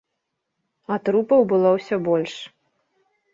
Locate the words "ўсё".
1.77-1.95